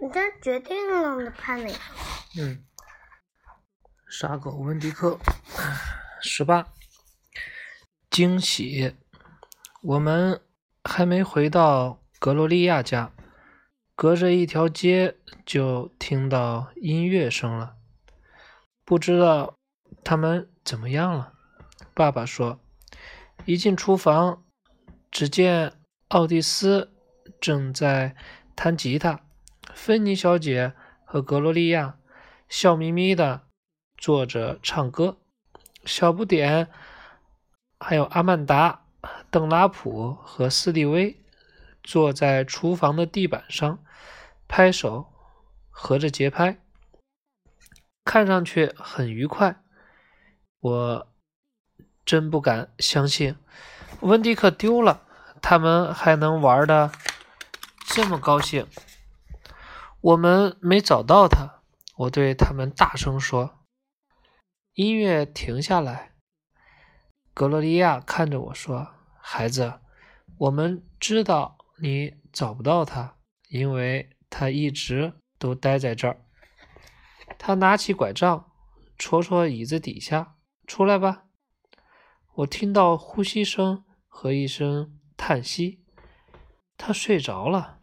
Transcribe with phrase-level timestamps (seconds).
[0.00, 1.78] 你这决定了的判哪个？
[2.38, 2.64] 嗯，
[4.10, 5.18] 傻狗温迪克，
[6.20, 6.66] 十八，
[8.10, 8.96] 惊喜！
[9.82, 10.42] 我们
[10.82, 13.12] 还没回到格罗利亚家，
[13.94, 15.16] 隔着一条街
[15.46, 17.76] 就听到音乐声了。
[18.84, 19.56] 不知道
[20.02, 21.32] 他们怎么样了。
[21.94, 22.60] 爸爸说，
[23.44, 24.44] 一进厨房，
[25.10, 25.72] 只见
[26.08, 26.92] 奥蒂斯
[27.40, 28.16] 正在
[28.56, 29.20] 弹吉他。
[29.72, 31.96] 芬妮小姐和格罗利亚
[32.48, 33.46] 笑眯眯的
[33.96, 35.18] 坐着唱歌，
[35.84, 36.68] 小不点
[37.78, 38.86] 还有阿曼达、
[39.30, 41.22] 邓拉普和斯蒂威
[41.82, 43.82] 坐在厨房的地板上
[44.48, 45.12] 拍手，
[45.70, 46.58] 合着节拍，
[48.04, 49.62] 看上去很愉快。
[50.60, 51.08] 我
[52.04, 53.36] 真不敢相信，
[54.00, 55.02] 温迪克丢了，
[55.42, 56.90] 他们还能玩的
[57.86, 58.66] 这么高兴。
[60.04, 61.62] 我们没找到他，
[61.96, 63.64] 我对他们大声说。
[64.74, 66.12] 音乐停下来，
[67.32, 69.80] 格洛利亚看着我说：“孩子，
[70.36, 73.16] 我们知道你找不到他，
[73.48, 76.20] 因为他一直都待在这儿。”
[77.38, 78.52] 他拿起拐杖，
[78.98, 80.36] 戳戳椅子底下
[80.68, 81.24] ，“出来吧！”
[82.36, 85.82] 我听到呼吸声和一声叹息。
[86.76, 87.78] 他睡着了。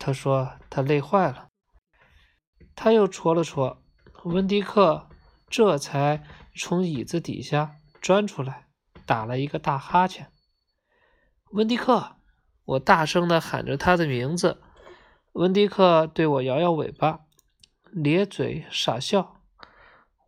[0.00, 1.50] 他说他累坏了。
[2.74, 3.82] 他又戳了戳，
[4.24, 5.08] 温迪克
[5.48, 6.24] 这才
[6.56, 8.66] 从椅子底下钻出来，
[9.06, 10.30] 打了一个大哈欠。
[11.50, 12.16] 温迪克，
[12.64, 14.62] 我大声地喊着他的名字。
[15.32, 17.20] 温迪克对我摇摇尾巴，
[17.90, 19.40] 咧嘴傻笑。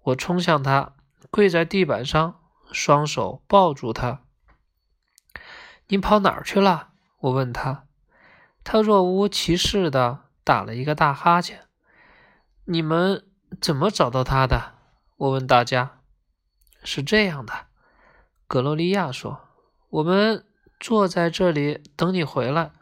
[0.03, 0.95] 我冲向他，
[1.31, 4.23] 跪在地板上，双手抱住他。
[5.89, 6.91] 你跑哪儿去了？
[7.21, 7.87] 我问他。
[8.63, 11.67] 他若无其事地打了一个大哈欠。
[12.67, 13.27] 你们
[13.61, 14.73] 怎么找到他的？
[15.17, 16.01] 我问大家。
[16.83, 17.53] 是这样的，
[18.47, 19.41] 格洛利亚说
[19.91, 20.47] ：“我们
[20.81, 22.73] 坐在这里等你回来。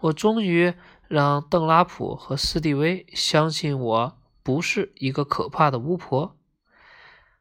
[0.00, 0.74] 我终于
[1.06, 6.36] 让邓拉普和斯蒂威相信我不是一个可怕的巫婆。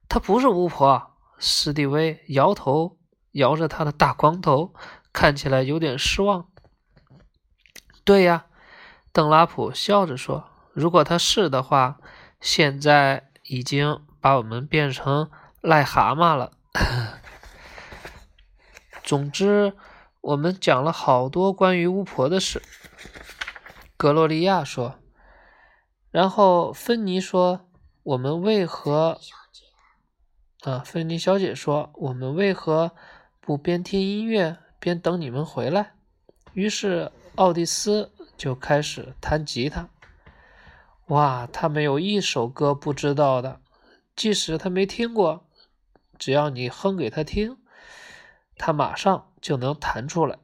[0.07, 2.99] 她不是巫婆。”斯蒂威摇头，
[3.31, 4.73] 摇着他的大光头，
[5.13, 6.49] 看起来有点失望。
[8.03, 8.45] 对呀，
[9.11, 10.48] 邓拉普笑着说。
[10.79, 11.99] 如果他是的话，
[12.39, 15.29] 现在已经把我们变成
[15.61, 16.53] 癞蛤蟆了。
[19.03, 19.73] 总之，
[20.21, 22.61] 我们讲了好多关于巫婆的事。
[23.97, 24.97] 格洛利亚说，
[26.11, 27.67] 然后芬妮说
[28.03, 29.19] ：“我们为何？”
[30.63, 32.91] 啊，芬妮小姐说：“我们为何
[33.41, 35.91] 不边听音乐边等你们回来？”
[36.55, 39.89] 于是奥蒂斯就开始弹吉他。
[41.09, 43.61] 哇，他没有一首歌不知道的，
[44.15, 45.49] 即使他没听过，
[46.19, 47.57] 只要你哼给他听，
[48.55, 50.37] 他马上就能弹出来。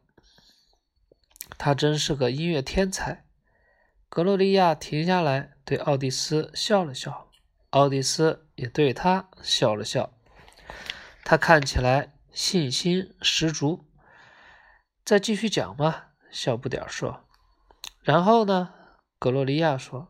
[1.59, 3.25] 他真是个音乐天才。
[4.09, 7.29] 格洛利亚停下来对奥蒂斯笑了笑，
[7.69, 10.11] 奥蒂斯也对他笑了笑。
[11.23, 13.85] 他看起来信心十足。
[15.03, 17.23] 再继续讲吧，小不点说。
[18.01, 18.73] 然后呢，
[19.19, 20.07] 格洛利亚说。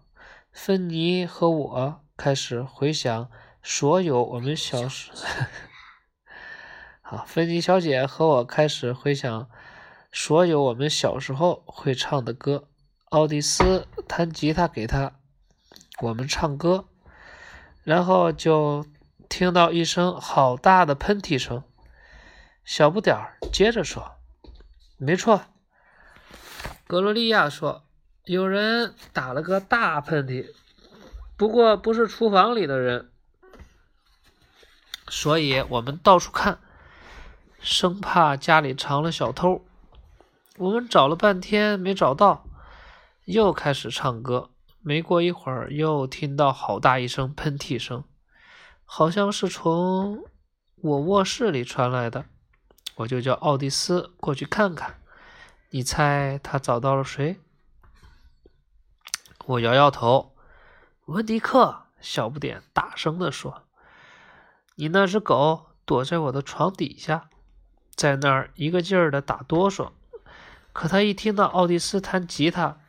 [0.56, 3.30] 芬妮和我开始回想
[3.62, 5.12] 所有我们小时，
[7.04, 9.50] 好，芬妮小姐和我开始回想
[10.14, 12.70] 所有我们小时候会唱的歌。
[13.10, 15.20] 奥蒂斯弹吉他给他，
[16.02, 16.88] 我们唱歌，
[17.84, 18.86] 然后就
[19.28, 21.64] 听到一声好大的喷嚏声。
[22.64, 24.16] 小不点儿接着说
[24.98, 25.42] ：“没错。”
[26.88, 27.82] 格罗利亚说。
[28.26, 30.52] 有人打了个大喷嚏，
[31.38, 33.12] 不过不是厨房里的人，
[35.08, 36.58] 所以我们到处看，
[37.60, 39.64] 生怕家里藏了小偷。
[40.58, 42.48] 我们找了半天没找到，
[43.26, 44.50] 又开始唱歌。
[44.82, 48.04] 没过一会儿，又听到好大一声喷嚏声，
[48.86, 50.24] 好像是从
[50.78, 52.26] 我卧室里传来的。
[52.96, 54.96] 我就叫奥迪斯过去看看。
[55.70, 57.40] 你猜他找到了谁？
[59.48, 60.36] 我摇摇头，
[61.06, 63.68] 温迪克，小不点大声地说
[64.74, 67.30] ：“你那只狗躲在我的床底下，
[67.96, 69.92] 在那儿一个劲儿的打哆嗦。
[70.74, 72.80] 可他一听到奥蒂斯弹吉他，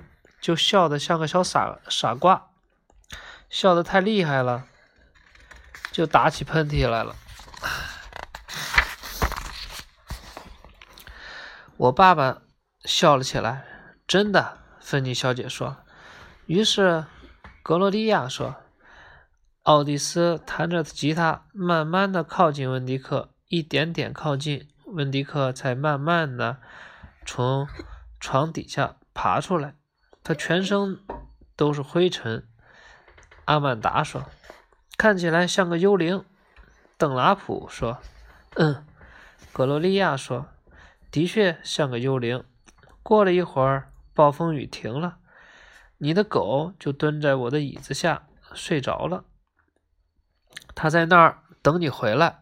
[0.41, 2.49] 就笑得像个小傻傻瓜，
[3.50, 4.64] 笑得太厉害了，
[5.93, 7.14] 就打起喷嚏来了。”
[11.76, 12.41] 我爸爸
[12.87, 13.67] 笑了起来。
[14.08, 15.76] 真的，芬妮小姐说。
[16.46, 17.04] 于是
[17.62, 18.54] 格洛丽亚说
[19.64, 26.58] ：“奥蒂斯弹着吉他，慢慢的靠近温迪克，一点点靠近，温迪克才慢慢的
[27.25, 27.66] 从
[28.20, 29.75] 床底下爬出来。
[30.22, 31.00] 他全身
[31.56, 32.46] 都是灰尘。”
[33.46, 34.25] 阿曼达说
[34.96, 36.25] ：“看起来像个幽灵。”
[36.96, 37.98] 邓拉普说
[38.54, 38.84] ：“嗯。”
[39.52, 40.46] 格罗利亚说
[41.10, 42.44] ：“的确像个幽灵。”
[43.02, 45.19] 过了一会儿，暴风雨停了，
[45.98, 49.25] 你的狗就蹲在我的椅子下睡着了。
[50.75, 52.40] 它在那儿等你回来。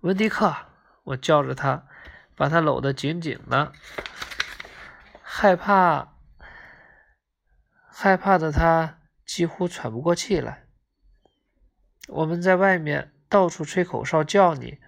[0.00, 0.54] 温迪克，
[1.04, 1.86] 我叫着它，
[2.34, 3.72] 把它搂得紧紧的，
[5.22, 6.14] 害怕，
[7.88, 10.66] 害怕的他几乎喘不过气来。
[12.08, 14.78] 我们在外面到处吹口哨叫你，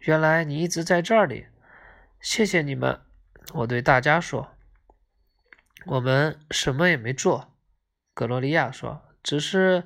[0.00, 1.46] 原来你一直在这里。
[2.20, 3.00] 谢谢你们。
[3.52, 4.56] 我对大家说
[5.86, 7.56] ：“我们什么也没做。”
[8.14, 9.84] 格罗利亚说：“只是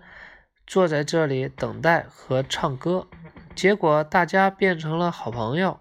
[0.66, 3.08] 坐在这里等待和唱歌。
[3.54, 5.80] 结果大家变成了好朋友。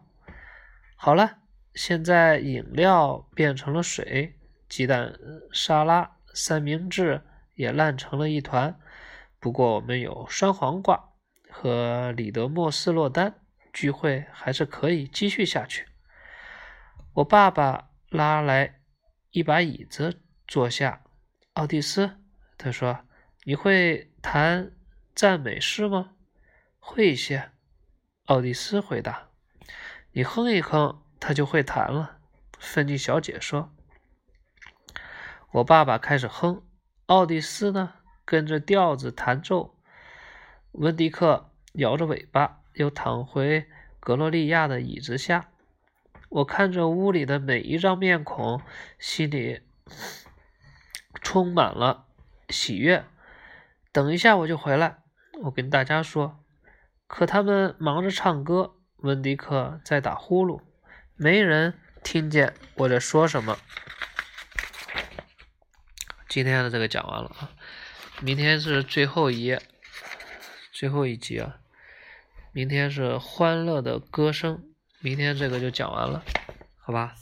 [0.95, 1.37] 好了，
[1.73, 4.39] 现在饮料变成了水，
[4.69, 5.13] 鸡蛋
[5.51, 7.23] 沙拉、三明治
[7.55, 8.79] 也烂成了一团。
[9.39, 11.09] 不过我们有酸黄瓜
[11.49, 13.35] 和里德莫斯洛丹，
[13.73, 15.87] 聚会还是可以继续下去。”
[17.15, 18.81] 我爸爸拉来
[19.33, 21.01] 一把椅子坐下。
[21.53, 22.17] 奥蒂斯，
[22.55, 22.99] 他说
[23.45, 24.73] ：“你会弹
[25.15, 26.11] 赞美诗吗
[26.77, 27.49] ？”“会一些。”
[28.25, 29.29] 奥蒂斯回答。
[30.13, 32.19] “你哼一哼，他就会弹了。”
[32.59, 33.73] 芬妮小姐说。
[35.53, 36.63] 我爸爸开始哼，
[37.07, 37.95] 奥蒂斯呢
[38.25, 39.79] 跟着调子弹奏。
[40.73, 43.67] 温迪克摇着尾巴，又躺回
[43.99, 45.49] 格洛利亚的椅子下。
[46.33, 48.59] 我看着屋里的每一张面孔，
[48.97, 49.61] 心里
[51.21, 52.07] 充满了
[52.49, 53.05] 喜悦。
[53.91, 55.03] 等一下我就回来，
[55.43, 56.43] 我跟大家说。
[57.05, 60.61] 可他们忙着唱歌，温迪克在打呼噜，
[61.15, 63.59] 没人听见我在说什么。
[66.27, 67.51] 今天的这个讲完了啊，
[68.21, 69.61] 明天是最后一页，
[70.71, 71.57] 最后一集啊。
[72.51, 74.72] 明天是欢乐的歌声。
[75.03, 76.23] 明天这个就讲完了，
[76.77, 77.13] 好吧。